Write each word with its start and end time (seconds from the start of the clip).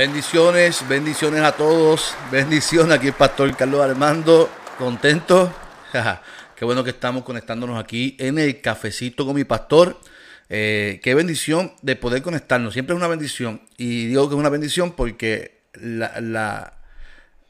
Bendiciones, 0.00 0.88
bendiciones 0.88 1.42
a 1.42 1.52
todos. 1.52 2.14
Bendiciones 2.32 2.96
aquí 2.96 3.08
el 3.08 3.12
pastor 3.12 3.54
Carlos 3.54 3.82
Armando. 3.82 4.48
Contento. 4.78 5.52
Qué 6.56 6.64
bueno 6.64 6.82
que 6.82 6.88
estamos 6.88 7.22
conectándonos 7.22 7.78
aquí 7.78 8.16
en 8.18 8.38
el 8.38 8.62
cafecito 8.62 9.26
con 9.26 9.34
mi 9.34 9.44
pastor. 9.44 10.00
Eh, 10.48 11.00
qué 11.02 11.14
bendición 11.14 11.74
de 11.82 11.96
poder 11.96 12.22
conectarnos. 12.22 12.72
Siempre 12.72 12.94
es 12.94 12.96
una 12.96 13.08
bendición. 13.08 13.60
Y 13.76 14.06
digo 14.06 14.26
que 14.26 14.36
es 14.36 14.38
una 14.38 14.48
bendición 14.48 14.92
porque 14.92 15.60
la, 15.74 16.72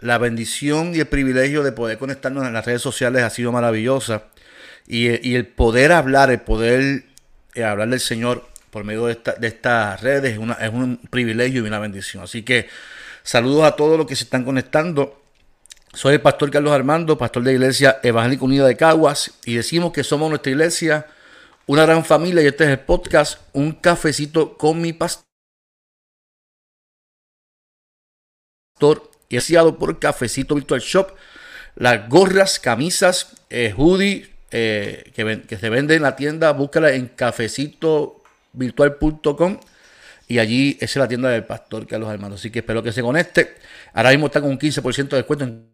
la, 0.01 0.19
bendición 0.19 0.93
y 0.93 0.99
el 0.99 1.07
privilegio 1.07 1.63
de 1.63 1.71
poder 1.71 1.99
conectarnos 1.99 2.45
en 2.45 2.53
las 2.53 2.67
redes 2.67 2.83
sociales 2.83 3.23
ha 3.23 3.31
sido 3.31 3.53
maravillosa. 3.53 4.25
Y, 4.89 5.07
el 5.37 5.47
poder 5.47 5.93
hablar, 5.93 6.33
el 6.33 6.41
poder 6.41 7.05
eh, 7.55 7.63
hablar 7.63 7.91
del 7.91 8.01
Señor 8.01 8.50
por 8.71 8.85
medio 8.85 9.07
de, 9.07 9.19
estas 9.43 10.01
redes. 10.01 10.39
Es, 10.61 10.73
un 10.73 11.01
privilegio 11.11 11.63
y 11.63 11.67
una 11.67 11.79
bendición. 11.79 12.23
Así 12.23 12.43
que 12.43 12.69
saludos 13.23 13.65
a 13.65 13.77
todos 13.77 13.99
los 13.99 14.07
que 14.07 14.17
se 14.17 14.25
están 14.25 14.45
conectando. 14.45 15.21
Soy 15.93 16.15
el 16.15 16.21
pastor 16.21 16.51
Carlos 16.51 16.73
Armando, 16.73 17.19
pastor 17.19 17.43
de 17.43 17.53
Iglesia 17.53 17.99
Evangélica 18.03 18.45
Unida 18.45 18.67
de 18.67 18.77
Caguas, 18.77 19.33
y 19.45 19.55
decimos 19.55 19.93
que 19.93 20.05
somos 20.05 20.29
nuestra 20.29 20.53
iglesia, 20.53 21.07
una 21.67 21.85
gran 21.85 22.05
familia, 22.05 22.43
y 22.43 22.47
este 22.47 22.65
es 22.65 22.71
el 22.71 22.81
podcast, 22.81 23.41
Un 23.53 23.73
Cafecito 23.73 24.57
con 24.57 24.81
mi 24.81 24.93
pastor. 24.93 25.25
Y 29.29 29.37
asiado 29.37 29.79
por 29.79 29.99
Cafecito 29.99 30.55
Virtual 30.55 30.81
Shop, 30.81 31.13
las 31.75 32.09
gorras, 32.09 32.61
camisas, 32.61 33.37
eh, 33.51 33.75
hoodie 33.77 34.31
eh, 34.53 35.11
que, 35.15 35.43
que, 35.43 35.57
se 35.57 35.71
venden 35.71 35.99
en 35.99 36.03
la 36.03 36.17
tienda, 36.17 36.53
búscala 36.53 36.93
en 36.93 37.09
Cafecito 37.09 38.20
virtual.com 38.53 39.59
y 40.29 40.39
allí 40.39 40.79
es 40.81 40.95
la 40.97 41.09
tienda 41.09 41.29
del 41.31 41.45
pastor 41.45 41.87
Carlos 41.87 42.09
Armando. 42.09 42.37
Así 42.37 42.51
que 42.51 42.61
espero 42.61 42.83
que 42.83 42.93
se 42.93 43.03
conecte. 43.03 43.57
Ahora 43.95 44.11
mismo 44.11 44.27
está 44.27 44.41
con 44.41 44.51
un 44.51 44.59
15% 44.59 45.09
de 45.09 45.17
descuento 45.17 45.45
en 45.45 45.71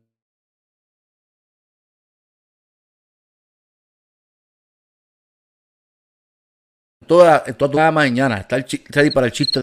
toda, 7.06 7.44
toda 7.44 7.90
mañana. 7.90 8.38
Está, 8.38 8.56
el, 8.56 9.12
para 9.12 9.26
el 9.26 9.32
chiste. 9.32 9.62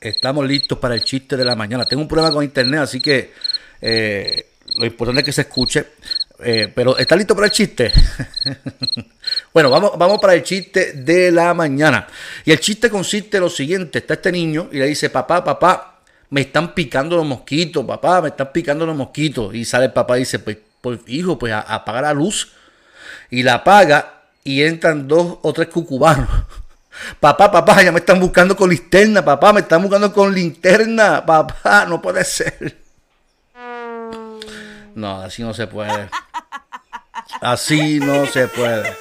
Estamos 0.00 0.46
listos 0.46 0.78
para 0.78 0.94
el 0.94 1.04
chiste 1.04 1.36
de 1.36 1.44
la 1.44 1.56
mañana. 1.56 1.84
Tengo 1.84 2.02
un 2.02 2.08
problema 2.08 2.32
con 2.32 2.44
internet, 2.44 2.80
así 2.80 3.00
que 3.00 3.32
eh, 3.80 4.46
lo 4.76 4.86
importante 4.86 5.20
es 5.20 5.24
que 5.24 5.32
se 5.32 5.42
escuche. 5.42 5.86
Eh, 6.38 6.70
pero 6.74 6.98
¿está 6.98 7.16
listo 7.16 7.34
para 7.34 7.46
el 7.46 7.52
chiste? 7.52 7.92
bueno, 9.54 9.70
vamos, 9.70 9.92
vamos 9.96 10.18
para 10.20 10.34
el 10.34 10.42
chiste 10.42 10.92
de 10.92 11.30
la 11.30 11.54
mañana. 11.54 12.06
Y 12.44 12.52
el 12.52 12.60
chiste 12.60 12.90
consiste 12.90 13.38
en 13.38 13.44
lo 13.44 13.50
siguiente. 13.50 13.98
Está 13.98 14.14
este 14.14 14.32
niño 14.32 14.68
y 14.70 14.78
le 14.78 14.86
dice, 14.86 15.10
papá, 15.10 15.42
papá, 15.42 16.00
me 16.30 16.42
están 16.42 16.74
picando 16.74 17.16
los 17.16 17.26
mosquitos, 17.26 17.84
papá, 17.84 18.20
me 18.20 18.28
están 18.28 18.52
picando 18.52 18.84
los 18.84 18.96
mosquitos. 18.96 19.54
Y 19.54 19.64
sale 19.64 19.86
el 19.86 19.92
papá 19.92 20.16
y 20.16 20.20
dice, 20.20 20.38
pues, 20.38 20.58
pues 20.80 21.00
hijo, 21.06 21.38
pues 21.38 21.52
apaga 21.52 22.02
la 22.02 22.12
luz. 22.12 22.52
Y 23.30 23.42
la 23.42 23.54
apaga 23.54 24.24
y 24.44 24.62
entran 24.62 25.08
dos 25.08 25.38
o 25.42 25.52
tres 25.52 25.68
cucubanos. 25.68 26.28
Papá, 27.20 27.52
papá, 27.52 27.82
ya 27.82 27.92
me 27.92 27.98
están 27.98 28.18
buscando 28.18 28.56
con 28.56 28.70
linterna, 28.70 29.22
papá, 29.22 29.52
me 29.52 29.60
están 29.60 29.82
buscando 29.82 30.10
con 30.14 30.34
linterna, 30.34 31.26
papá, 31.26 31.84
no 31.84 32.00
puede 32.00 32.24
ser. 32.24 32.85
No, 34.96 35.20
así 35.20 35.42
no 35.42 35.52
se 35.52 35.66
puede. 35.66 36.08
Así 37.42 38.00
no 38.00 38.24
se 38.24 38.48
puede. 38.48 38.96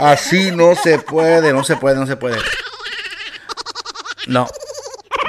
Así 0.00 0.50
no 0.50 0.74
se 0.74 0.98
puede, 0.98 1.52
no 1.52 1.62
se 1.62 1.76
puede, 1.76 1.94
no 1.94 2.08
se 2.08 2.16
puede. 2.16 2.38
No. 4.26 4.48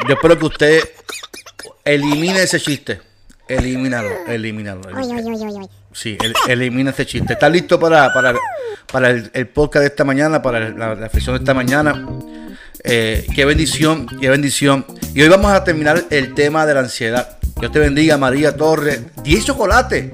Yo 0.08 0.16
espero 0.16 0.40
que 0.40 0.46
usted 0.46 0.90
elimine 1.84 2.42
ese 2.42 2.60
chiste. 2.60 3.00
Elimínalo, 3.48 4.10
elimínalo. 4.26 4.82
Sí, 5.94 6.18
elimina 6.48 6.90
ese 6.90 7.06
chiste. 7.06 7.34
¿Está 7.34 7.50
listo 7.50 7.80
para, 7.80 8.12
para, 8.92 9.10
el, 9.12 9.48
podcast 9.50 9.82
de 9.82 9.88
esta 9.90 10.04
mañana, 10.04 10.42
para 10.42 10.72
la 10.72 10.96
reflexión 10.96 11.36
de 11.36 11.44
esta 11.44 11.54
mañana? 11.54 12.04
Eh, 12.84 13.28
qué 13.36 13.46
bendición, 13.46 14.08
qué 14.20 14.30
bendición. 14.30 14.86
Y 15.16 15.22
hoy 15.22 15.30
vamos 15.30 15.50
a 15.54 15.64
terminar 15.64 16.04
el 16.10 16.34
tema 16.34 16.66
de 16.66 16.74
la 16.74 16.82
ansiedad. 16.82 17.38
Dios 17.58 17.72
te 17.72 17.80
bendiga, 17.80 18.18
María 18.18 18.58
Torres. 18.58 19.00
10 19.24 19.46
chocolates. 19.46 20.12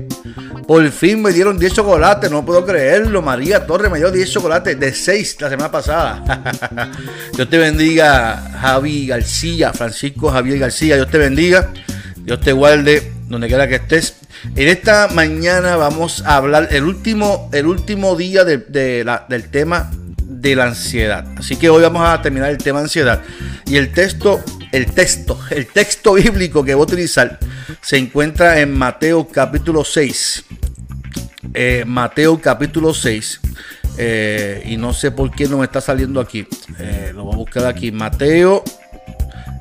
Por 0.67 0.88
fin 0.91 1.23
me 1.23 1.31
dieron 1.31 1.57
10 1.57 1.73
chocolates, 1.73 2.29
no 2.29 2.45
puedo 2.45 2.63
creerlo. 2.63 3.23
María 3.23 3.66
Torres 3.66 3.91
me 3.91 3.97
dio 3.97 4.12
10 4.12 4.29
chocolates 4.29 4.79
de 4.79 4.94
6 4.94 5.38
la 5.41 5.50
semana 5.50 5.72
pasada. 5.72 6.91
Dios 7.35 7.50
te 7.50 7.57
bendiga, 7.57 8.59
Javi 8.62 9.07
García, 9.07 9.73
Francisco 9.73 10.29
Javier 10.29 10.59
García. 10.59 10.97
Dios 10.97 11.09
te 11.09 11.18
bendiga. 11.18 11.72
Dios 12.18 12.39
te 12.39 12.51
guarde 12.51 13.12
donde 13.28 13.47
quiera 13.47 13.68
que 13.68 13.78
estés. 13.78 14.18
En 14.56 14.68
esta 14.68 15.07
mañana 15.07 15.78
vamos 15.78 16.22
a 16.28 16.35
hablar 16.35 16.68
el 16.69 16.83
último, 16.83 17.50
el 17.53 17.66
último 17.66 18.16
día 18.16 18.45
del 18.45 19.50
tema 19.50 19.89
de 20.19 20.56
la 20.56 20.66
ansiedad. 20.66 21.25
Así 21.38 21.56
que 21.56 21.72
hoy 21.72 21.81
vamos 21.81 22.07
a 22.07 22.22
terminar 22.22 22.51
el 22.51 22.59
tema 22.59 22.81
de 22.81 22.83
ansiedad. 22.83 23.23
Y 23.66 23.78
el 23.78 23.91
texto, 23.91 24.44
el 24.71 24.85
texto, 24.91 25.39
el 25.49 25.67
texto 25.67 26.13
bíblico 26.13 26.63
que 26.63 26.73
voy 26.73 26.81
a 26.81 26.85
utilizar 26.85 27.39
se 27.81 27.97
encuentra 27.97 28.59
en 28.59 28.73
Mateo 28.77 29.27
capítulo 29.27 29.83
6. 29.83 30.45
Eh, 31.53 31.83
Mateo 31.85 32.39
capítulo 32.39 32.93
6. 32.93 33.39
Eh, 33.97 34.63
y 34.65 34.77
no 34.77 34.93
sé 34.93 35.11
por 35.11 35.31
qué 35.31 35.47
no 35.47 35.57
me 35.57 35.65
está 35.65 35.81
saliendo 35.81 36.19
aquí. 36.19 36.47
Eh, 36.79 37.11
lo 37.13 37.25
voy 37.25 37.33
a 37.33 37.37
buscar 37.37 37.65
aquí. 37.65 37.91
Mateo 37.91 38.63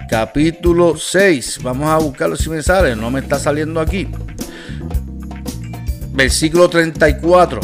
capítulo 0.09 0.97
6. 0.97 1.61
Vamos 1.63 1.89
a 1.89 1.99
buscarlo 1.99 2.37
si 2.37 2.49
me 2.49 2.63
sale. 2.63 2.95
No 2.95 3.11
me 3.11 3.21
está 3.21 3.39
saliendo 3.39 3.81
aquí. 3.81 4.09
Versículo 6.13 6.69
34. 6.69 7.61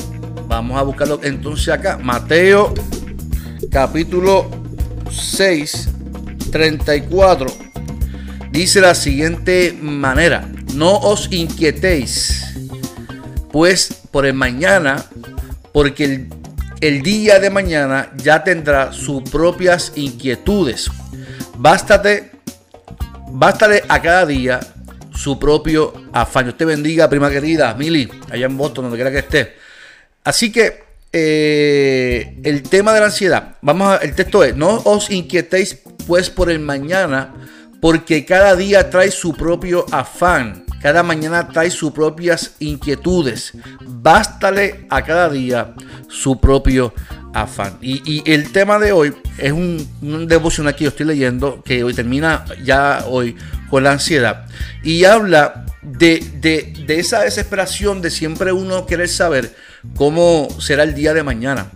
Vamos 0.48 0.78
a 0.78 0.82
buscarlo 0.82 1.20
entonces 1.22 1.68
acá. 1.68 1.98
Mateo 1.98 2.72
capítulo 3.70 4.50
6, 5.10 5.88
34, 6.56 7.46
dice 8.50 8.80
la 8.80 8.94
siguiente 8.94 9.76
manera, 9.78 10.48
no 10.74 10.96
os 10.96 11.30
inquietéis, 11.30 12.46
pues 13.52 13.92
por 14.10 14.24
el 14.24 14.32
mañana, 14.32 15.04
porque 15.72 16.28
el, 16.80 17.02
día 17.02 17.38
de 17.40 17.50
mañana 17.50 18.10
ya 18.16 18.42
tendrá 18.42 18.94
sus 18.94 19.22
propias 19.28 19.92
inquietudes. 19.96 20.90
Bástate, 21.58 22.32
bástale 23.28 23.84
a 23.86 24.00
cada 24.00 24.24
día 24.24 24.60
su 25.14 25.38
propio 25.38 25.92
afán. 26.10 26.46
Dios 26.46 26.56
te 26.56 26.64
bendiga, 26.64 27.10
prima 27.10 27.28
querida, 27.28 27.74
Mili, 27.74 28.08
allá 28.30 28.46
en 28.46 28.56
Boston, 28.56 28.84
donde 28.84 28.96
quiera 28.96 29.10
que 29.10 29.18
esté. 29.18 29.56
Así 30.24 30.50
que 30.50 30.85
eh, 31.18 32.36
el 32.44 32.62
tema 32.62 32.92
de 32.92 33.00
la 33.00 33.06
ansiedad. 33.06 33.56
Vamos 33.62 33.88
a, 33.88 33.96
el 33.96 34.14
texto 34.14 34.44
es, 34.44 34.54
no 34.54 34.82
os 34.84 35.10
inquietéis 35.10 35.78
pues 36.06 36.28
por 36.28 36.50
el 36.50 36.58
mañana, 36.58 37.32
porque 37.80 38.26
cada 38.26 38.54
día 38.54 38.90
trae 38.90 39.10
su 39.10 39.32
propio 39.32 39.86
afán, 39.92 40.66
cada 40.82 41.02
mañana 41.02 41.48
trae 41.48 41.70
sus 41.70 41.92
propias 41.92 42.56
inquietudes. 42.58 43.52
Bástale 43.80 44.84
a 44.90 45.02
cada 45.02 45.30
día 45.30 45.72
su 46.10 46.38
propio 46.38 46.92
afán. 47.32 47.78
Y, 47.80 48.22
el 48.30 48.52
tema 48.52 48.78
de 48.78 48.92
hoy 48.92 49.14
es 49.38 49.52
un, 49.52 49.88
un 50.02 50.26
devocional 50.28 50.76
que 50.76 50.84
yo 50.84 50.90
estoy 50.90 51.06
leyendo, 51.06 51.62
que 51.62 51.82
hoy 51.82 51.94
termina 51.94 52.44
ya 52.62 53.06
hoy 53.08 53.36
con 53.70 53.84
la 53.84 53.92
ansiedad. 53.92 54.44
Y 54.82 55.04
habla 55.04 55.64
de, 55.80 56.22
de 56.42 56.98
esa 56.98 57.20
desesperación 57.20 58.02
de 58.02 58.10
siempre 58.10 58.52
uno 58.52 58.84
querer 58.84 59.08
saber 59.08 59.50
cómo 59.94 60.48
será 60.58 60.82
el 60.82 60.94
día 60.94 61.14
de 61.14 61.22
mañana. 61.22 61.70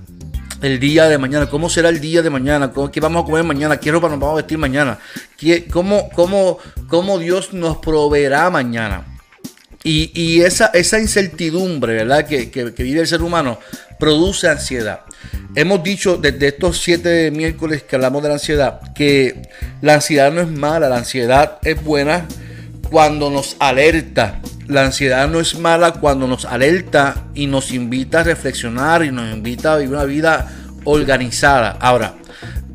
El 0.63 0.79
día 0.79 1.09
de 1.09 1.17
mañana, 1.17 1.49
cómo 1.49 1.71
será 1.71 1.89
el 1.89 2.01
día 2.01 2.21
de 2.21 2.29
mañana, 2.29 2.71
qué 2.93 3.01
vamos 3.01 3.23
a 3.23 3.27
comer 3.27 3.45
mañana, 3.45 3.79
qué 3.79 3.91
ropa 3.91 4.11
nos 4.11 4.21
vamos 4.21 4.35
a 4.35 4.37
vestir 4.37 4.59
mañana, 4.59 4.99
cómo, 5.73 6.11
cómo, 6.11 6.59
cómo 6.87 7.19
Dios 7.19 7.55
nos 7.55 7.79
proveerá 7.79 8.51
mañana. 8.51 9.07
Y, 9.83 10.43
esa, 10.43 10.67
esa 10.67 11.01
incertidumbre, 11.01 11.95
¿verdad? 11.95 12.27
Que, 12.27 12.75
vive 12.77 13.01
el 13.01 13.07
ser 13.07 13.23
humano 13.23 13.59
produce 13.99 14.49
ansiedad. 14.49 15.01
hemos 15.55 15.83
dicho 15.83 16.17
desde 16.17 16.49
estos 16.49 16.79
siete 16.79 17.31
miércoles 17.31 17.83
que 17.83 17.97
hablamos 17.97 18.23
de 18.23 18.29
la 18.29 18.35
ansiedad, 18.35 18.93
que 18.95 19.43
la 19.81 19.95
ansiedad 19.95 20.33
no 20.33 20.43
es 20.43 20.49
mala, 20.49 20.89
la 20.89 20.99
ansiedad 20.99 21.59
es 21.63 21.83
buena 21.83 22.27
cuando 22.91 23.31
nos 23.31 23.57
alerta. 23.59 24.41
La 24.71 24.85
ansiedad 24.85 25.29
no 25.29 25.41
es 25.41 25.59
mala 25.59 25.95
cuando 25.95 26.29
nos 26.29 26.45
alerta 26.45 27.25
y 27.35 27.49
nos 27.49 27.73
invita 27.73 28.21
a 28.21 28.23
reflexionar 28.23 29.05
y 29.05 29.11
nos 29.11 29.35
invita 29.35 29.75
a 29.75 29.79
vivir 29.79 29.97
una 29.97 30.05
vida 30.05 30.49
organizada. 30.85 31.77
Ahora, 31.81 32.15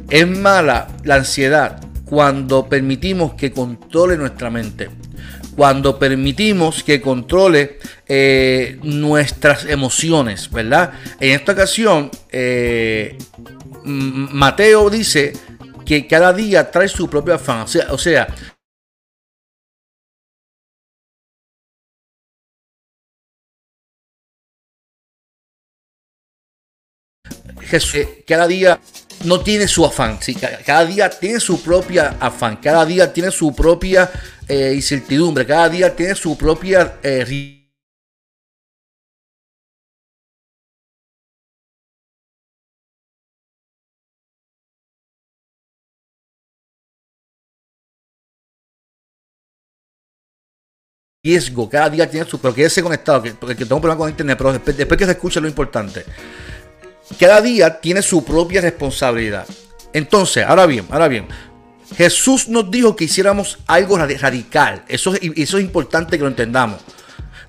es 0.10 0.28
mala 0.28 0.90
la 1.06 1.16
ansiedad 1.16 1.80
cuando 2.04 2.68
permitimos 2.68 3.36
que 3.36 3.54
controle 3.54 4.18
nuestra 4.18 4.50
mente 4.50 4.90
cuando 5.56 5.98
permitimos 5.98 6.84
que 6.84 7.00
controle 7.00 7.80
eh, 8.08 8.78
nuestras 8.84 9.64
emociones, 9.64 10.52
¿verdad? 10.52 10.92
En 11.18 11.32
esta 11.32 11.54
ocasión, 11.54 12.12
eh, 12.30 13.18
Mateo 13.86 14.90
dice 14.90 15.32
que 15.86 16.08
cada 16.08 16.34
día 16.34 16.70
trae 16.72 16.90
su 16.90 17.10
propio 17.10 17.36
afán. 17.36 17.66
O 17.90 17.98
sea, 17.98 18.28
Jesús 27.66 27.96
eh, 27.96 28.24
cada 28.28 28.48
día 28.48 28.80
no 29.24 29.42
tiene 29.42 29.68
su 29.68 29.86
afán, 29.86 30.18
¿sí? 30.22 30.36
cada 30.36 30.86
día 30.86 31.10
tiene 31.10 31.40
su 31.40 31.62
propia 31.62 32.18
afán, 32.20 32.58
cada 32.58 32.86
día 32.86 33.12
tiene 33.12 33.32
su 33.32 33.54
propia 33.56 34.12
eh, 34.48 34.74
incertidumbre, 34.76 35.46
cada 35.46 35.70
día 35.70 35.96
tiene 35.96 36.16
su 36.16 36.38
propia 36.38 37.00
eh, 37.02 37.26
riesgo, 51.24 51.68
cada 51.70 51.90
día 51.90 52.10
tiene 52.10 52.30
su, 52.30 52.40
pero 52.40 52.54
quédese 52.54 52.84
conectado, 52.84 53.24
que, 53.24 53.32
porque 53.32 53.56
tengo 53.56 53.76
un 53.78 53.82
problema 53.82 53.98
con 53.98 54.10
internet, 54.10 54.38
pero 54.38 54.54
después, 54.54 54.78
después 54.78 54.98
que 54.98 55.06
se 55.06 55.12
escucha 55.12 55.40
lo 55.40 55.48
importante 55.48 56.06
cada 57.20 57.42
día 57.42 57.80
tiene 57.80 58.02
su 58.02 58.24
propia 58.24 58.62
responsabilidad. 58.62 59.46
Entonces, 59.94 60.46
ahora 60.46 60.66
bien, 60.66 60.86
ahora 60.90 61.08
bien, 61.08 61.28
Jesús 61.96 62.50
nos 62.50 62.70
dijo 62.70 62.96
que 62.96 63.06
hiciéramos 63.06 63.60
algo 63.68 63.98
radical. 63.98 64.84
Eso, 64.88 65.14
eso 65.22 65.58
es 65.58 65.64
importante 65.64 66.18
que 66.18 66.24
lo 66.24 66.30
entendamos. 66.30 66.82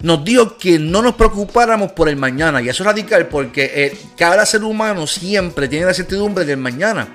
Nos 0.02 0.24
dijo 0.24 0.58
que 0.58 0.78
no 0.78 1.00
nos 1.00 1.14
preocupáramos 1.14 1.92
por 1.92 2.08
el 2.08 2.16
mañana. 2.16 2.60
Y 2.60 2.68
eso 2.68 2.82
es 2.82 2.86
radical 2.86 3.28
porque 3.28 3.72
eh, 3.74 3.98
cada 4.16 4.44
ser 4.44 4.62
humano 4.62 5.06
siempre 5.06 5.68
tiene 5.68 5.86
la 5.86 5.94
certidumbre 5.94 6.44
del 6.44 6.58
mañana. 6.58 7.08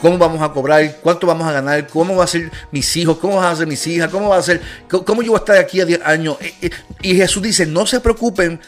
¿Cómo 0.00 0.18
vamos 0.18 0.42
a 0.42 0.52
cobrar? 0.52 0.98
¿Cuánto 1.00 1.26
vamos 1.26 1.46
a 1.48 1.52
ganar? 1.52 1.86
¿Cómo 1.88 2.16
va 2.16 2.24
a 2.24 2.26
ser 2.26 2.52
mis 2.70 2.94
hijos? 2.94 3.16
¿Cómo 3.16 3.36
van 3.36 3.46
a 3.46 3.56
ser 3.56 3.66
mis 3.66 3.86
hijas? 3.86 4.10
¿Cómo 4.10 4.28
va 4.28 4.36
a 4.36 4.42
ser? 4.42 4.60
¿Cómo 4.86 5.22
yo 5.22 5.30
voy 5.30 5.38
a 5.38 5.40
estar 5.40 5.56
aquí 5.56 5.80
a 5.80 5.86
10 5.86 6.02
años? 6.04 6.36
Eh, 6.42 6.54
eh, 6.60 6.70
y 7.00 7.16
Jesús 7.16 7.42
dice, 7.42 7.64
no 7.64 7.86
se 7.86 8.00
preocupen 8.00 8.60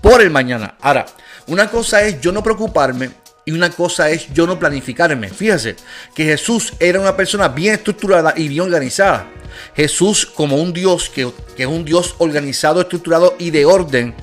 por 0.00 0.20
el 0.20 0.30
mañana. 0.30 0.74
Ahora, 0.80 1.06
una 1.46 1.70
cosa 1.70 2.02
es 2.02 2.20
yo 2.20 2.32
no 2.32 2.42
preocuparme 2.42 3.10
y 3.44 3.52
una 3.52 3.70
cosa 3.70 4.10
es 4.10 4.32
yo 4.34 4.46
no 4.46 4.58
planificarme. 4.58 5.30
Fíjese 5.30 5.76
que 6.14 6.24
Jesús 6.24 6.74
era 6.78 7.00
una 7.00 7.16
persona 7.16 7.48
bien 7.48 7.74
estructurada 7.74 8.34
y 8.36 8.46
bien 8.48 8.62
organizada. 8.62 9.26
Jesús 9.74 10.26
como 10.26 10.56
un 10.56 10.74
Dios 10.74 11.08
que, 11.08 11.32
es 11.56 11.66
un 11.66 11.84
Dios 11.84 12.14
organizado, 12.18 12.82
estructurado 12.82 13.36
y 13.38 13.50
de 13.50 13.64
orden. 13.64 14.14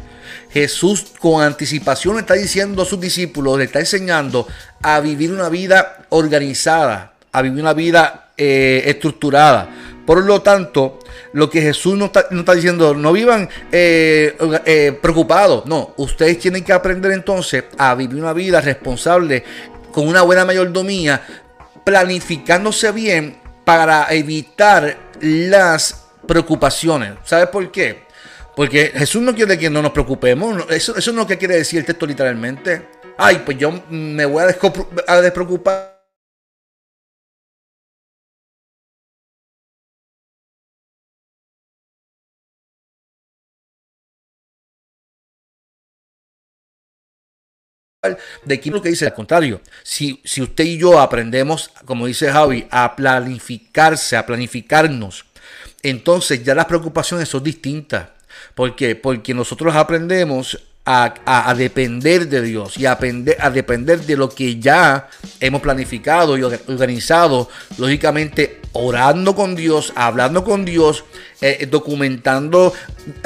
Jesús 0.52 1.08
con 1.20 1.42
anticipación 1.42 2.20
está 2.20 2.36
diciendo 2.36 2.84
a 2.84 2.86
sus 2.86 3.00
discípulos, 3.00 3.58
le 3.58 3.66
está 3.66 3.80
enseñando 3.80 4.48
a 4.84 5.00
vivir 5.00 5.32
una 5.32 5.50
vida 5.50 6.06
organizada, 6.10 7.14
a 7.32 7.42
vivir 7.42 7.62
una 7.62 7.74
vida 7.74 8.30
eh, 8.38 8.84
estructurada. 8.86 9.95
Por 10.06 10.24
lo 10.24 10.42
tanto, 10.42 11.00
lo 11.34 11.50
que 11.50 11.62
Jesús 11.62 11.98
no 11.98 12.06
está, 12.06 12.54
diciendo, 12.54 12.94
no 12.94 13.12
vivan 13.12 13.50
eh, 13.72 14.38
eh, 14.66 14.98
preocupados. 15.02 15.66
No, 15.66 15.94
ustedes 15.98 16.40
tienen 16.40 16.64
que 16.64 16.74
aprender 16.74 17.12
entonces 17.12 17.64
a 17.78 17.96
vivir 17.96 18.22
una 18.22 18.34
vida 18.34 18.62
responsable 18.62 19.44
con 19.92 20.08
una 20.08 20.22
buena 20.22 20.46
mayordomía, 20.46 21.22
planificándose 21.84 22.92
bien 22.92 23.38
para 23.64 24.08
evitar 24.14 24.98
las 25.22 26.06
preocupaciones. 26.28 27.14
¿Sabes 27.24 27.48
por 27.48 27.72
qué? 27.72 28.06
Porque 28.56 28.92
Jesús 28.96 29.22
no 29.22 29.34
quiere 29.34 29.58
que 29.58 29.70
no 29.70 29.82
nos 29.82 29.92
preocupemos. 29.92 30.66
Eso, 30.70 30.96
es 30.98 31.08
lo 31.08 31.26
que 31.26 31.38
quiere 31.38 31.56
decir 31.56 31.80
el 31.80 31.86
texto 31.86 32.06
literalmente. 32.06 32.90
Ay, 33.18 33.42
pues 33.46 33.58
yo 33.58 33.84
me 33.90 34.26
voy 34.26 34.44
a 35.08 35.22
despreocupar 35.22 35.95
de 48.44 48.62
lo 48.66 48.82
que 48.82 48.90
dice 48.90 49.06
al 49.06 49.14
contrario. 49.14 49.62
Si, 49.84 50.22
si 50.24 50.42
usted 50.42 50.64
y 50.64 50.78
yo 50.78 51.00
aprendemos, 51.00 51.72
como 51.86 52.08
dice 52.08 52.32
Javi, 52.32 52.68
a 52.72 52.96
planificarse, 52.96 54.18
a 54.18 54.26
planificarnos, 54.26 55.26
entonces 55.84 56.44
ya 56.44 56.56
las 56.56 56.66
preocupaciones 56.66 57.30
son 57.30 57.44
distintas. 57.44 58.10
¿Por 58.54 58.76
qué? 58.76 58.96
Porque 58.96 59.34
nosotros 59.34 59.76
aprendemos 59.76 60.58
a, 60.86 61.54
depender 61.58 62.28
de 62.28 62.42
Dios 62.42 62.78
y 62.78 62.86
a, 62.86 62.98
a 63.40 63.50
depender 63.50 64.02
de 64.02 64.16
lo 64.16 64.30
que 64.30 64.60
ya 64.60 65.10
hemos 65.40 65.62
planificado 65.62 66.38
y 66.38 66.44
organizado, 66.44 67.50
lógicamente 67.78 68.62
orando 68.74 69.36
con 69.36 69.56
Dios, 69.56 69.94
hablando 69.96 70.44
con 70.44 70.64
Dios, 70.64 71.04
eh, 71.42 71.68
documentando, 71.70 72.74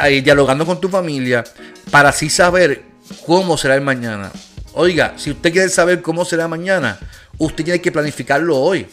eh, 0.04 0.22
dialogando 0.22 0.66
con 0.66 0.80
tu 0.80 0.88
familia, 0.88 1.44
para 1.92 2.10
así 2.10 2.30
saber 2.30 2.84
cómo 3.26 3.58
será 3.58 3.76
el 3.76 3.82
mañana. 3.82 4.32
Oiga, 4.82 5.16
si 5.18 5.32
usted 5.32 5.52
quiere 5.52 5.68
saber 5.68 6.02
cómo 6.02 6.24
será 6.24 6.48
mañana, 6.48 6.98
usted 7.38 7.66
tiene 7.66 7.82
que 7.82 7.92
planificarlo 7.92 8.58
hoy. 8.58 8.88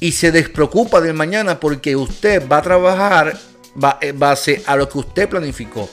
Y 0.00 0.12
se 0.12 0.32
despreocupa 0.32 1.02
del 1.02 1.12
mañana 1.12 1.60
porque 1.60 1.94
usted 1.94 2.48
va 2.48 2.56
a 2.56 2.62
trabajar 2.62 3.38
base 4.14 4.62
a 4.64 4.74
lo 4.74 4.88
que 4.88 4.96
usted 4.96 5.28
planificó. 5.28 5.90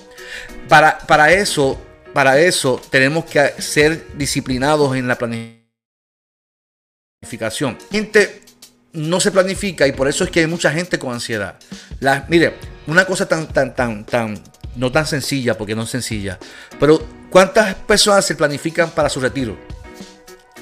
Para, 0.70 1.00
para 1.00 1.34
eso, 1.34 1.78
para 2.14 2.40
eso 2.40 2.82
tenemos 2.90 3.26
que 3.26 3.62
ser 3.62 4.08
disciplinados 4.16 4.96
en 4.96 5.10
la 5.10 5.18
planificación. 5.18 7.78
Gente 7.92 8.42
no 8.94 9.20
se 9.20 9.32
planifica 9.32 9.86
y 9.86 9.92
por 9.92 10.08
eso 10.08 10.24
es 10.24 10.30
que 10.30 10.40
hay 10.40 10.48
mucha 10.48 10.72
gente 10.72 10.98
con 10.98 11.12
ansiedad. 11.12 11.60
mire, 12.30 12.54
una 12.88 13.04
cosa 13.04 13.28
tan, 13.28 13.50
tan, 13.50 13.76
tan, 13.76 14.06
tan, 14.06 14.42
no 14.78 14.94
tan 14.94 15.06
sencilla, 15.06 15.58
porque 15.58 15.76
no 15.76 15.84
es 15.84 15.90
sencilla, 15.90 16.40
pero 16.80 17.19
¿cuántas 17.30 17.76
personas 17.76 18.26
se 18.26 18.36
planifican 18.36 18.92
para 18.92 19.10
su 19.10 19.20
retiro? 19.20 19.58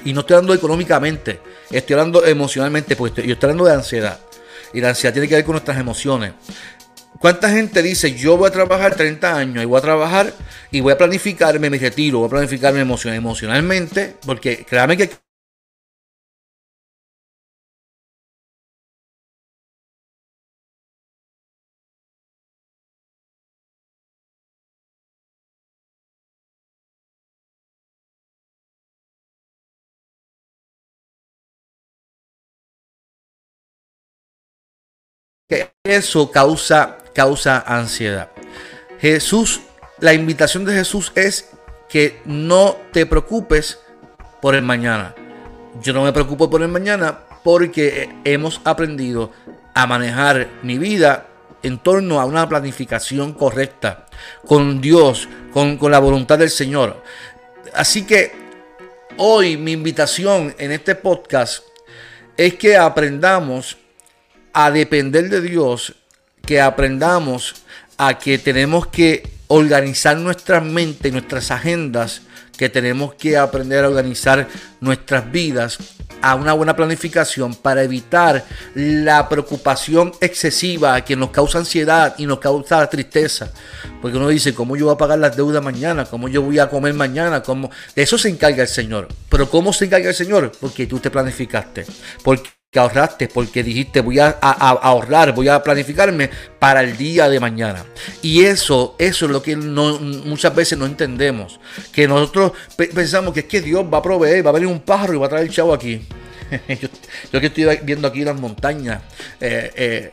Y 0.04 0.12
no 0.12 0.20
estoy 0.20 0.36
hablando 0.36 0.54
económicamente, 0.54 1.40
estoy 1.70 1.94
hablando 1.94 2.24
emocionalmente, 2.24 2.96
porque 2.96 3.26
yo 3.26 3.34
estoy 3.34 3.50
hablando 3.50 3.64
de 3.64 3.74
ansiedad. 3.74 4.18
Y 4.72 4.80
la 4.80 4.90
ansiedad 4.90 5.12
tiene 5.12 5.28
que 5.28 5.34
ver 5.34 5.44
con 5.44 5.52
nuestras 5.52 5.78
emociones. 5.78 6.32
¿Cuánta 7.20 7.50
gente 7.50 7.82
dice, 7.82 8.14
yo 8.14 8.36
voy 8.36 8.48
a 8.48 8.52
trabajar 8.52 8.94
30 8.94 9.36
años 9.36 9.62
y 9.62 9.66
voy 9.66 9.78
a 9.78 9.82
trabajar 9.82 10.32
y 10.70 10.80
voy 10.80 10.92
a 10.92 10.98
planificarme 10.98 11.68
mi 11.68 11.78
retiro, 11.78 12.18
voy 12.18 12.26
a 12.28 12.30
planificarme 12.30 12.80
emocionalmente? 12.80 14.16
Porque 14.24 14.64
créame 14.64 14.96
que 14.96 15.10
que 35.48 35.70
eso 35.82 36.30
causa, 36.30 36.98
causa 37.14 37.64
ansiedad. 37.66 38.28
Jesús, 39.00 39.62
la 39.98 40.12
invitación 40.12 40.64
de 40.64 40.74
Jesús 40.74 41.10
es 41.14 41.50
que 41.88 42.20
no 42.26 42.76
te 42.92 43.06
preocupes 43.06 43.78
por 44.42 44.54
el 44.54 44.62
mañana. 44.62 45.14
Yo 45.82 45.92
no 45.94 46.04
me 46.04 46.12
preocupo 46.12 46.50
por 46.50 46.62
el 46.62 46.68
mañana 46.68 47.20
porque 47.42 48.14
hemos 48.24 48.60
aprendido 48.64 49.32
a 49.74 49.86
manejar 49.86 50.48
mi 50.62 50.76
vida 50.76 51.26
en 51.62 51.78
torno 51.78 52.20
a 52.20 52.26
una 52.26 52.48
planificación 52.48 53.32
correcta, 53.32 54.06
con 54.46 54.80
Dios, 54.80 55.28
con, 55.52 55.78
con 55.78 55.90
la 55.90 55.98
voluntad 55.98 56.38
del 56.38 56.50
Señor. 56.50 57.02
Así 57.72 58.04
que 58.04 58.32
hoy 59.16 59.56
mi 59.56 59.72
invitación 59.72 60.54
en 60.58 60.72
este 60.72 60.94
podcast 60.94 61.64
es 62.36 62.54
que 62.54 62.76
aprendamos 62.76 63.78
a 64.58 64.72
depender 64.72 65.30
de 65.30 65.40
Dios, 65.40 65.94
que 66.44 66.60
aprendamos 66.60 67.54
a 67.96 68.18
que 68.18 68.38
tenemos 68.38 68.88
que 68.88 69.22
organizar 69.46 70.16
nuestra 70.16 70.60
mente, 70.60 71.12
nuestras 71.12 71.52
agendas 71.52 72.22
que 72.56 72.68
tenemos 72.68 73.14
que 73.14 73.36
aprender 73.36 73.84
a 73.84 73.88
organizar 73.88 74.48
nuestras 74.80 75.30
vidas 75.30 75.78
a 76.22 76.34
una 76.34 76.54
buena 76.54 76.74
planificación 76.74 77.54
para 77.54 77.84
evitar 77.84 78.44
la 78.74 79.28
preocupación 79.28 80.10
excesiva 80.20 81.04
que 81.04 81.14
nos 81.14 81.30
causa 81.30 81.58
ansiedad 81.58 82.16
y 82.18 82.26
nos 82.26 82.40
causa 82.40 82.84
tristeza. 82.90 83.52
Porque 84.02 84.16
uno 84.16 84.26
dice, 84.26 84.54
¿cómo 84.54 84.76
yo 84.76 84.86
voy 84.86 84.94
a 84.96 84.98
pagar 84.98 85.20
las 85.20 85.36
deudas 85.36 85.62
mañana? 85.62 86.04
¿Cómo 86.06 86.28
yo 86.28 86.42
voy 86.42 86.58
a 86.58 86.68
comer 86.68 86.94
mañana? 86.94 87.44
¿Cómo? 87.44 87.70
De 87.94 88.02
eso 88.02 88.18
se 88.18 88.28
encarga 88.28 88.62
el 88.62 88.68
Señor. 88.68 89.06
Pero 89.28 89.48
¿cómo 89.48 89.72
se 89.72 89.84
encarga 89.84 90.08
el 90.08 90.16
Señor? 90.16 90.50
Porque 90.58 90.88
tú 90.88 90.98
te 90.98 91.12
planificaste. 91.12 91.86
Ahorraste, 92.76 93.28
porque 93.28 93.62
dijiste 93.62 94.02
voy 94.02 94.18
a, 94.18 94.28
ahorrar, 94.28 95.34
voy 95.34 95.48
a 95.48 95.62
planificarme 95.62 96.28
para 96.58 96.82
el 96.82 96.98
día 96.98 97.28
de 97.30 97.40
mañana. 97.40 97.84
Y 98.20 98.44
eso, 98.44 98.94
eso 98.98 99.24
es 99.24 99.30
lo 99.30 99.42
que 99.42 99.56
no, 99.56 99.98
muchas 99.98 100.54
veces 100.54 100.78
no 100.78 100.84
entendemos. 100.84 101.60
Que 101.92 102.06
nosotros 102.06 102.52
pensamos 102.76 103.32
que 103.32 103.40
es 103.40 103.46
que 103.46 103.62
Dios 103.62 103.86
va 103.92 103.98
a 103.98 104.02
proveer, 104.02 104.44
va 104.44 104.50
a 104.50 104.52
venir 104.52 104.68
un 104.68 104.80
pájaro 104.80 105.14
y 105.14 105.16
va 105.16 105.26
a 105.26 105.28
traer 105.30 105.46
el 105.46 105.52
chavo 105.52 105.72
aquí. 105.72 106.06
yo, 107.32 107.40
que 107.40 107.46
estoy 107.46 107.80
viendo 107.84 108.06
aquí 108.06 108.22
las 108.22 108.38
montañas. 108.38 109.00
Eh, 109.40 109.72
eh, 109.74 110.10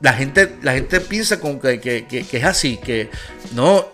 la 0.00 0.12
gente, 0.12 0.56
la 0.62 0.74
gente 0.74 1.00
piensa 1.00 1.40
con 1.40 1.58
que, 1.58 2.06
es 2.08 2.44
así, 2.44 2.76
que 2.76 3.10
no, 3.54 3.88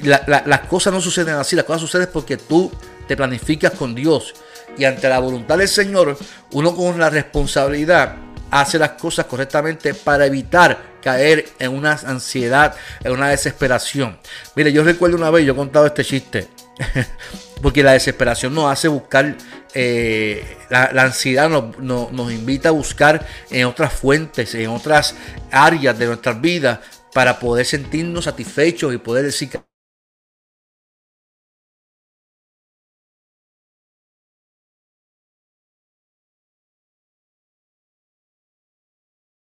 las 0.00 0.60
cosas 0.68 0.92
no 0.92 1.00
suceden 1.00 1.36
así, 1.36 1.56
las 1.56 1.64
cosas 1.64 1.80
suceden 1.80 2.10
porque 2.12 2.36
tú 2.36 2.70
te 3.08 3.16
planificas 3.16 3.72
con 3.72 3.94
Dios 3.94 4.34
y 4.76 4.84
ante 4.84 5.08
la 5.08 5.18
voluntad 5.18 5.58
del 5.58 5.68
Señor, 5.68 6.16
uno 6.52 6.74
con 6.74 6.98
la 6.98 7.10
responsabilidad 7.10 8.16
hace 8.50 8.78
las 8.78 8.90
cosas 8.90 9.26
correctamente 9.26 9.94
para 9.94 10.26
evitar 10.26 10.92
caer 11.02 11.46
en 11.58 11.72
una 11.72 11.92
ansiedad, 11.92 12.74
en 13.02 13.12
una 13.12 13.30
desesperación. 13.30 14.18
Mire, 14.54 14.72
yo 14.72 14.84
recuerdo 14.84 15.16
una 15.16 15.30
vez, 15.30 15.44
yo 15.44 15.54
he 15.54 15.56
contado 15.56 15.86
este 15.86 16.04
chiste, 16.04 16.48
porque 17.62 17.82
la 17.82 17.92
desesperación 17.92 18.54
nos 18.54 18.70
hace 18.70 18.88
buscar, 18.88 19.36
eh, 19.74 20.58
la, 20.68 20.90
ansiedad 21.02 21.48
nos, 21.48 21.78
nos, 21.78 22.32
invita 22.32 22.68
a 22.68 22.72
buscar 22.72 23.26
en 23.50 23.66
otras 23.66 23.92
fuentes, 23.94 24.54
en 24.54 24.68
otras 24.68 25.14
áreas 25.50 25.98
de 25.98 26.06
nuestras 26.06 26.40
vidas, 26.40 26.78
para 27.14 27.38
poder 27.38 27.64
sentirnos 27.66 28.24
satisfechos 28.24 28.94
y 28.94 28.98
poder 28.98 29.24
decir 29.24 29.50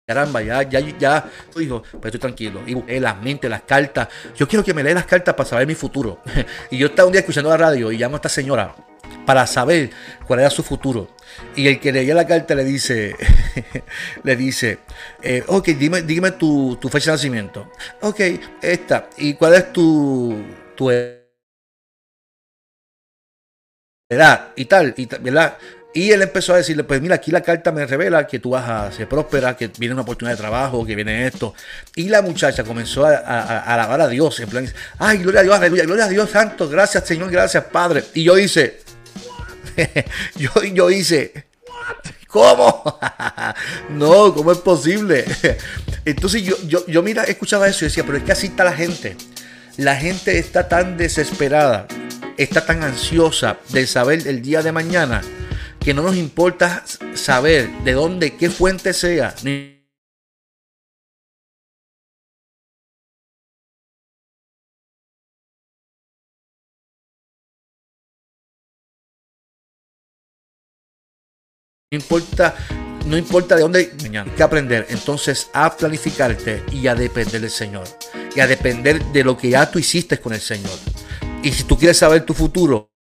Caramba, 0.07 0.41
ya, 0.41 0.63
ya, 0.63 0.79
ya, 0.79 1.29
dijo, 1.57 1.83
pero 1.91 2.07
estoy 2.07 2.21
tranquilo. 2.21 2.63
Y 2.65 2.75
busqué 2.75 3.01
las 3.01 3.21
mentes, 3.21 3.51
las 3.51 3.63
cartas. 3.63 4.07
Yo 4.37 4.47
quiero 4.47 4.65
que 4.65 4.73
me 4.73 4.85
lea 4.85 4.95
las 4.95 5.05
cartas 5.05 5.35
para 5.35 5.49
saber 5.49 5.67
mi 5.67 5.75
futuro. 5.75 6.23
y 6.71 6.79
yo 6.79 6.87
estaba 6.87 7.07
un 7.07 7.13
día 7.13 7.23
escuchando 7.23 7.51
la 7.51 7.57
radio 7.57 7.91
y 7.91 7.99
llamo 7.99 8.15
a 8.15 8.19
esta 8.19 8.29
señora 8.29 8.73
para 9.27 9.45
saber 9.49 9.91
cuál 10.25 10.39
era 10.41 10.51
su 10.51 10.63
futuro. 10.63 11.09
Y 11.57 11.67
el 11.67 11.81
que 11.81 11.91
leía 11.91 12.15
la 12.15 12.25
carta 12.25 12.55
le 12.55 12.63
dice, 12.63 13.17
le 14.23 14.37
dice, 14.37 14.79
eh, 15.23 15.43
ok, 15.49 15.67
dime, 15.71 16.03
dime 16.03 16.31
tu, 16.31 16.79
fecha 16.89 17.11
de 17.11 17.17
nacimiento. 17.17 17.73
Ok, 18.03 18.21
esta. 18.63 19.11
¿Y 19.17 19.35
cuál 19.35 19.55
es 19.55 19.73
tu, 19.73 20.41
tu 20.77 20.89
edad? 20.89 21.27
Y 24.55 24.67
tal, 24.67 24.95
y 24.97 25.07
tal, 25.07 25.21
¿verdad? 25.21 25.59
Y 25.97 26.13
él 26.13 26.21
empezó 26.21 26.53
a 26.53 26.59
decirle, 26.59 26.85
pues 26.85 27.01
mira, 27.01 27.15
aquí 27.15 27.31
la 27.31 27.41
carta 27.41 27.73
me 27.73 27.87
revela 27.87 28.27
que 28.27 28.39
tú 28.39 28.51
vas 28.51 28.69
a 28.69 28.93
ser 28.93 29.09
próspera, 29.09 29.57
que 29.57 29.71
viene 29.79 29.95
una 29.95 30.03
oportunidad 30.03 30.37
de 30.37 30.43
trabajo, 30.43 30.85
que 30.85 30.95
viene 30.95 31.27
esto. 31.27 31.55
Y 31.95 32.11
la 32.11 32.21
muchacha 32.21 32.65
comenzó 32.65 33.07
a, 33.07 33.61
alabar 33.61 34.03
a 34.03 34.09
Dios, 34.09 34.39
en 34.41 34.51
plan, 34.51 34.71
ay, 34.99 35.17
gloria 35.17 35.41
a 35.41 35.43
Dios, 35.45 35.57
aleluya, 35.57 35.85
gloria 35.85 36.05
a 36.05 36.09
Dios 36.09 36.29
santo, 36.29 36.69
gracias 36.69 37.07
Señor, 37.07 37.31
gracias 37.31 37.65
Padre. 37.65 38.05
Y 38.13 38.25
yo 38.25 38.37
hice, 38.37 38.81
yo, 40.37 40.51
yo 40.65 40.91
hice, 40.91 41.47
¿cómo? 42.27 42.99
no, 43.89 44.35
¿cómo 44.35 44.53
es 44.53 44.59
posible? 44.59 45.25
Entonces 46.05 46.43
yo, 46.43 46.57
yo, 46.67 46.87
yo 46.87 47.03
mira, 47.03 47.25
escuchaba 47.25 47.69
eso 47.69 47.87
y 47.87 47.89
decía, 47.89 48.05
pero 48.05 48.19
es 48.19 48.25
que 48.25 48.33
así 48.33 48.49
está 48.49 48.65
la 48.65 48.75
gente. 48.75 49.17
La 49.79 49.97
gente 49.97 50.39
está 50.39 50.69
tan 50.69 50.99
desesperada, 50.99 51.87
está 52.37 52.67
tan 52.67 52.83
ansiosa 52.83 53.57
de 53.71 53.87
saber 53.87 54.29
el 54.29 54.43
día 54.43 54.61
de 54.61 54.73
mañana 54.73 55.23
que 55.87 55.95
no 55.95 56.03
nos 56.03 56.17
importa 56.17 56.85
saber 57.15 57.71
de 57.85 57.93
dónde, 57.93 58.37
qué 58.37 58.51
fuente 58.51 58.93
sea, 58.93 59.33
ni 59.45 59.77
No 71.93 71.99
importa, 71.99 72.57
no 73.07 73.17
importa 73.17 73.55
de 73.55 73.63
dónde. 73.63 73.79
Hay 73.79 74.31
que 74.31 74.43
aprender 74.43 74.89
entonces 74.89 75.49
a 75.55 75.77
planificarte 75.77 76.65
y 76.73 76.89
a 76.89 76.97
depender 76.97 77.41
del 77.41 77.51
Señor. 77.51 77.87
Y 78.35 78.41
a 78.41 78.49
depender 78.49 79.05
de 79.13 79.23
lo 79.23 79.37
que 79.37 79.51
ya 79.51 79.71
tú 79.71 79.79
hiciste 79.79 80.19
con 80.19 80.33
el 80.33 80.41
Señor. 80.41 80.77
Y 81.45 81.53
si 81.53 81.63
tú 81.63 81.79
quieres 81.79 81.99
saber 81.99 82.27
tu 82.27 82.35
futuro, 82.35 82.96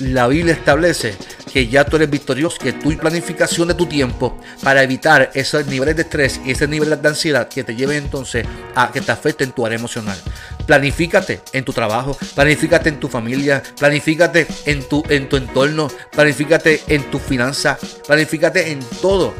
la 0.00 0.26
Biblia 0.28 0.54
establece 0.54 1.14
que 1.52 1.68
ya 1.68 1.84
tú 1.84 1.96
eres 1.96 2.10
victorioso, 2.10 2.58
que 2.58 2.74
tu 2.74 2.96
planificación 2.98 3.68
de 3.68 3.74
tu 3.74 3.86
tiempo 3.86 4.38
para 4.62 4.82
evitar 4.82 5.30
esos 5.32 5.66
niveles 5.66 5.96
de 5.96 6.02
estrés 6.02 6.40
y 6.44 6.50
ese 6.50 6.68
nivel 6.68 7.00
de 7.00 7.08
ansiedad 7.08 7.48
que 7.48 7.64
te 7.64 7.74
lleven 7.74 8.04
entonces 8.04 8.46
a 8.74 8.92
que 8.92 9.00
te 9.00 9.10
afecten 9.10 9.52
tu 9.52 9.64
área 9.64 9.78
emocional. 9.78 10.18
Planifícate 10.66 11.40
en 11.52 11.64
tu 11.64 11.72
trabajo, 11.72 12.16
planifícate 12.34 12.90
en 12.90 13.00
tu 13.00 13.08
familia, 13.08 13.62
planifícate 13.78 14.46
en 14.66 14.86
tu, 14.86 15.02
en 15.08 15.28
tu 15.28 15.36
entorno, 15.36 15.88
planifícate 16.10 16.82
en 16.88 17.10
tu 17.10 17.18
finanza, 17.18 17.78
planifícate 18.06 18.72
en 18.72 18.80
todo, 19.00 19.32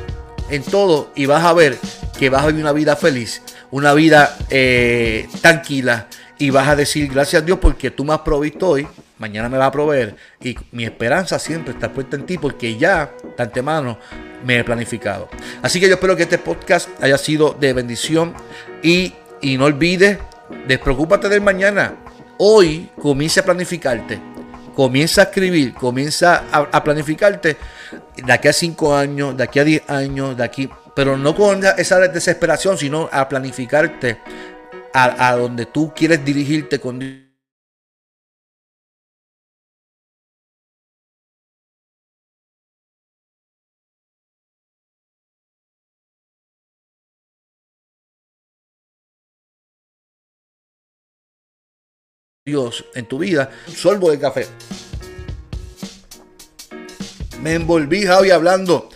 en 0.49 0.63
todo 0.63 1.11
y 1.15 1.27
vas 1.27 1.45
a 1.45 1.53
ver 1.53 1.77
que 2.19 2.31
vas 2.31 2.45
a 2.45 2.47
vivir 2.47 2.63
una 2.63 2.73
vida 2.73 2.97
feliz, 2.97 3.43
una 3.71 3.93
vida 3.93 4.39
eh, 4.49 5.29
tranquila 5.43 6.09
y 6.39 6.51
vas 6.51 6.69
a 6.69 6.77
decir 6.77 7.13
gracias 7.13 7.43
a 7.43 7.45
Dios 7.45 7.59
porque 7.61 7.91
tú 7.91 8.05
me 8.05 8.15
has 8.15 8.21
provisto 8.21 8.71
hoy 8.71 8.87
mañana 9.19 9.49
me 9.49 9.59
va 9.59 9.67
a 9.67 9.73
proveer 9.73 10.17
y 10.43 10.57
mi 10.73 10.85
esperanza 10.85 11.39
siempre 11.39 11.73
está 11.73 11.93
puesta 11.93 12.17
en 12.17 12.27
ti 12.27 12.39
porque 12.39 12.77
ya 12.77 13.13
de 13.37 13.43
antemano 13.43 13.99
me 14.45 14.59
he 14.59 14.65
planificado. 14.65 15.29
Así 15.63 15.81
que 15.81 15.89
yo 15.89 15.95
espero 15.95 16.17
que 16.17 16.25
este 16.25 16.39
podcast 16.39 16.89
haya 17.03 17.19
sido 17.19 17.57
de 17.59 17.73
bendición 17.73 18.35
y, 18.83 19.15
no 19.43 19.65
olvides, 19.65 20.19
despreocúpate 20.67 21.29
del 21.29 21.41
mañana. 21.41 21.97
Hoy 22.39 22.91
comienza 23.01 23.41
a 23.41 23.45
planificarte, 23.45 24.21
comienza 24.75 25.23
a 25.23 25.25
escribir, 25.25 25.75
comienza 25.75 26.45
a, 26.53 26.85
planificarte 26.85 27.57
de 28.17 28.33
aquí 28.33 28.49
a 28.49 28.53
cinco 28.53 28.95
años, 28.95 29.37
de 29.37 29.45
aquí 29.45 29.59
a 29.59 29.65
10 29.65 29.91
años, 29.91 30.37
de 30.37 30.45
aquí, 30.45 30.69
pero 30.95 31.17
no 31.17 31.35
con 31.35 31.63
esa 31.79 31.99
desesperación, 32.01 32.77
sino 32.77 33.09
a 33.11 33.29
planificarte 33.29 34.19
a, 34.93 35.29
a 35.29 35.37
donde 35.37 35.67
tú 35.67 35.93
quieres 35.95 36.25
dirigirte 36.25 36.79
con 36.79 36.99
Dios 36.99 37.26
en 52.47 53.07
tu 53.07 53.19
vida, 53.19 53.51
un 53.67 53.75
sorbo 53.75 54.09
de 54.09 54.21
café. 54.21 54.47
Me 57.43 57.55
envolví, 57.55 58.07
Javi, 58.07 58.31
hablando. 58.31 58.89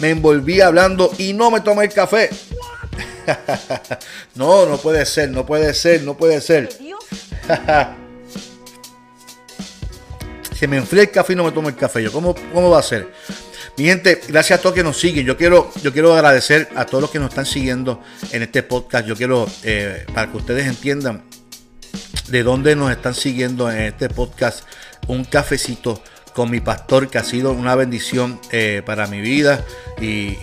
Me 0.00 0.10
envolví 0.10 0.60
hablando 0.60 1.10
y 1.18 1.32
no 1.32 1.50
me 1.50 1.60
tomé 1.62 1.86
el 1.86 1.92
café. 1.92 2.30
no, 4.36 4.66
no 4.66 4.78
puede 4.78 5.04
ser, 5.04 5.30
no 5.30 5.44
puede 5.44 5.74
ser, 5.74 6.02
no 6.02 6.16
puede 6.16 6.40
ser. 6.40 6.68
Se 10.54 10.68
me 10.68 10.76
enfría 10.76 11.02
el 11.02 11.10
café 11.10 11.32
y 11.32 11.36
no 11.36 11.42
me 11.42 11.50
tomo 11.50 11.70
el 11.70 11.76
café. 11.76 12.04
Yo, 12.04 12.12
¿cómo, 12.12 12.36
cómo 12.54 12.70
va 12.70 12.78
a 12.78 12.84
ser? 12.84 13.12
Mi 13.76 13.86
gente, 13.86 14.20
gracias 14.28 14.60
a 14.60 14.62
todos 14.62 14.76
que 14.76 14.84
nos 14.84 14.96
siguen. 14.96 15.26
Yo 15.26 15.36
quiero, 15.36 15.72
yo 15.82 15.92
quiero 15.92 16.14
agradecer 16.14 16.68
a 16.76 16.86
todos 16.86 17.02
los 17.02 17.10
que 17.10 17.18
nos 17.18 17.30
están 17.30 17.46
siguiendo 17.46 18.00
en 18.30 18.44
este 18.44 18.62
podcast. 18.62 19.06
Yo 19.08 19.16
quiero, 19.16 19.48
eh, 19.64 20.06
para 20.14 20.30
que 20.30 20.36
ustedes 20.36 20.68
entiendan, 20.68 21.24
de 22.28 22.42
dónde 22.42 22.76
nos 22.76 22.90
están 22.90 23.14
siguiendo 23.14 23.70
en 23.70 23.78
este 23.78 24.08
podcast, 24.08 24.64
un 25.06 25.24
cafecito 25.24 26.02
con 26.32 26.50
mi 26.50 26.60
pastor, 26.60 27.08
que 27.08 27.18
ha 27.18 27.24
sido 27.24 27.52
una 27.52 27.74
bendición 27.74 28.40
eh, 28.50 28.82
para 28.84 29.06
mi 29.06 29.20
vida. 29.20 29.64
Y, 30.00 30.36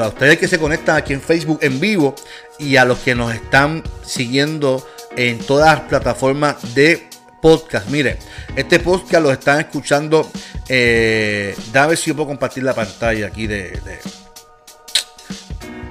a 0.00 0.08
ustedes 0.08 0.38
que 0.38 0.48
se 0.48 0.58
conectan 0.58 0.96
aquí 0.96 1.12
en 1.12 1.20
Facebook 1.20 1.58
en 1.62 1.78
vivo 1.78 2.14
y 2.58 2.76
a 2.76 2.84
los 2.84 2.98
que 2.98 3.14
nos 3.14 3.34
están 3.34 3.82
siguiendo 4.04 4.86
en 5.16 5.38
todas 5.38 5.78
las 5.78 5.88
plataformas 5.88 6.74
de 6.74 7.08
podcast. 7.42 7.88
Mire, 7.90 8.18
este 8.56 8.80
podcast 8.80 9.22
lo 9.22 9.30
están 9.30 9.60
escuchando. 9.60 10.30
Eh, 10.68 11.54
ver 11.72 11.96
si 11.96 12.10
yo 12.10 12.16
puedo 12.16 12.28
compartir 12.28 12.62
la 12.62 12.74
pantalla 12.74 13.26
aquí 13.26 13.46
de, 13.46 13.78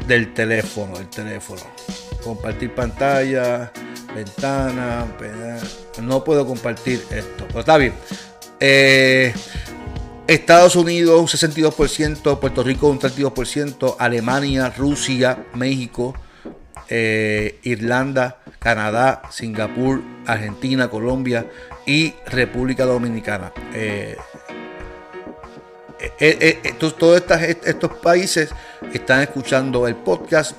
del 0.08 0.34
teléfono. 0.34 0.98
Del 0.98 1.10
teléfono. 1.10 1.62
Compartir 2.24 2.74
pantalla, 2.74 3.72
ventana. 4.14 5.06
No 6.02 6.24
puedo 6.24 6.46
compartir 6.46 7.04
esto, 7.10 7.48
está 7.60 7.78
bien. 7.78 7.94
Eh, 8.60 9.34
Estados 10.28 10.76
Unidos 10.76 11.20
un 11.20 11.28
62%, 11.28 12.40
Puerto 12.40 12.64
Rico 12.64 12.88
un 12.88 13.00
32%, 13.00 13.96
Alemania, 14.00 14.74
Rusia, 14.76 15.46
México, 15.54 16.14
eh, 16.88 17.60
Irlanda, 17.64 18.40
Canadá, 18.60 19.24
Singapur, 19.32 20.02
Argentina, 20.26 20.90
Colombia 20.90 21.46
y 21.86 22.14
República 22.26 22.86
Dominicana. 22.86 23.52
Eh, 23.74 24.18
todos 26.80 27.22
estos 27.42 27.92
países 28.02 28.50
están 28.94 29.22
escuchando 29.22 29.88
el 29.88 29.96
podcast 29.96 30.56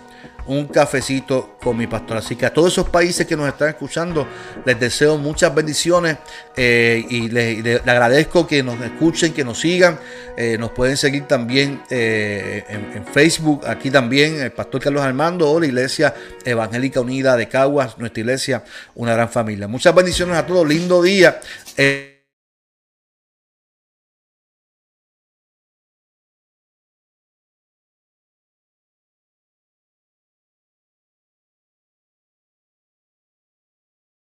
un 0.46 0.66
cafecito 0.66 1.56
con 1.62 1.76
mi 1.76 1.86
pastor. 1.86 2.18
Así 2.18 2.36
que 2.36 2.46
a 2.46 2.52
todos 2.52 2.72
esos 2.72 2.88
países 2.88 3.26
que 3.26 3.36
nos 3.36 3.48
están 3.48 3.68
escuchando, 3.68 4.26
les 4.64 4.78
deseo 4.78 5.16
muchas 5.16 5.54
bendiciones 5.54 6.18
eh, 6.56 7.04
y 7.08 7.28
les, 7.28 7.80
agradezco 7.86 8.46
que 8.46 8.62
nos 8.62 8.80
escuchen, 8.80 9.32
que 9.32 9.44
nos 9.44 9.60
sigan. 9.60 9.98
Eh, 10.36 10.56
nos 10.58 10.72
pueden 10.72 10.96
seguir 10.96 11.24
también 11.26 11.82
eh, 11.90 12.64
en, 12.68 13.04
Facebook, 13.06 13.64
aquí 13.66 13.90
también, 13.90 14.40
el 14.40 14.50
pastor 14.50 14.80
Carlos 14.80 15.02
Armando 15.02 15.48
o 15.50 15.60
la 15.60 15.66
Iglesia 15.66 16.14
Evangélica 16.44 17.00
Unida 17.00 17.36
de 17.36 17.48
Caguas, 17.48 17.96
nuestra 17.98 18.20
iglesia, 18.20 18.64
una 18.94 19.12
gran 19.14 19.28
familia. 19.28 19.68
Muchas 19.68 19.94
bendiciones 19.94 20.36
a 20.36 20.46
todos, 20.46 20.66
lindo 20.66 21.02
día. 21.02 21.40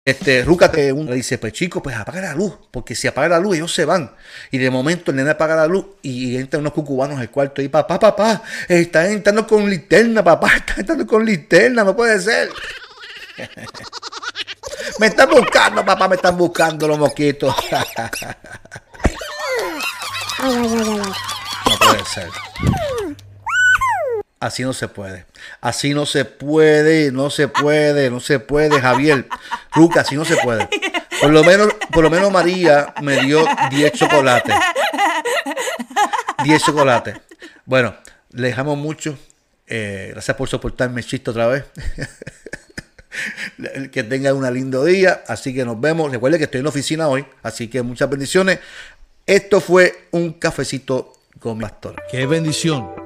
Este, 0.07 0.43
Ruca 0.45 0.71
te 0.71 0.93
uno 0.93 1.11
le 1.11 1.17
dice, 1.17 1.37
pues 1.37 1.53
chico, 1.53 1.83
pues 1.83 1.97
apaga 1.97 2.21
la 2.21 2.33
luz, 2.33 2.53
porque 2.71 2.95
si 2.95 3.09
apaga 3.09 3.29
la 3.29 3.41
luz 3.41 3.57
ellos 3.57 3.75
se 3.75 3.85
van. 3.85 4.15
Y 4.53 4.59
de 4.59 4.71
momento 4.71 5.11
el 5.11 5.17
nene 5.17 5.31
apaga 5.31 5.57
la 5.57 5.67
luz 5.67 5.85
y 6.01 6.37
entran 6.37 6.61
unos 6.61 6.75
cucubanos 6.75 7.19
al 7.19 7.29
cuarto 7.29 7.61
y 7.61 7.69
papá, 7.69 7.99
papá, 7.99 8.41
están 8.69 9.07
entrando 9.07 9.45
con 9.49 9.69
linterna, 9.69 10.23
papá, 10.23 10.55
están 10.59 10.79
entrando 10.79 11.09
con 11.09 11.27
linterna, 11.27 11.83
no 11.83 11.97
puede 11.97 12.21
ser. 12.21 12.51
me 15.01 15.09
están 15.09 15.29
buscando, 15.29 15.85
papá, 15.85 16.07
me 16.07 16.15
están 16.15 16.37
buscando 16.37 16.87
los 16.87 17.01
mosquitos. 17.01 17.53
no 20.45 21.79
puede 21.81 22.05
ser. 22.05 22.31
Así 24.39 24.63
no 24.63 24.75
se 24.75 24.89
puede. 24.89 25.25
Así 25.61 25.95
no 25.95 26.05
se 26.05 26.27
puede, 26.27 27.11
no 27.11 27.31
se 27.31 27.49
puede, 27.49 28.11
no 28.11 28.21
se 28.21 28.39
puede, 28.39 28.81
Javier. 28.81 29.27
Luca, 29.75 30.03
así 30.03 30.15
no 30.15 30.25
se 30.25 30.37
puede. 30.37 30.69
Por 31.21 31.31
lo 31.31 31.43
menos, 31.43 31.69
por 31.91 32.05
lo 32.05 32.11
menos 32.11 32.31
María 32.31 32.93
me 33.03 33.23
dio 33.23 33.45
10 33.71 33.93
chocolates. 33.93 34.55
10 36.45 36.63
chocolates. 36.63 37.17
Bueno, 37.65 37.97
le 38.33 38.49
dejamos 38.49 38.77
mucho. 38.77 39.19
Eh, 39.67 40.11
gracias 40.13 40.37
por 40.37 40.49
soportarme 40.49 41.03
chiste 41.03 41.31
otra 41.31 41.47
vez. 41.47 41.65
que 43.91 44.03
tenga 44.03 44.35
un 44.35 44.53
lindo 44.53 44.85
día. 44.85 45.25
Así 45.29 45.55
que 45.55 45.65
nos 45.65 45.81
vemos. 45.81 46.11
Recuerde 46.11 46.37
que 46.37 46.45
estoy 46.45 46.59
en 46.59 46.65
la 46.65 46.71
oficina 46.71 47.09
hoy. 47.09 47.25
Así 47.43 47.69
que 47.69 47.81
muchas 47.81 48.11
bendiciones. 48.11 48.59
Esto 49.25 49.63
fue 49.63 50.09
un 50.11 50.35
cafecito 50.35 51.15
con 51.41 51.59
pastor. 51.59 51.97
Qué 52.11 52.27
bendición 52.27 53.06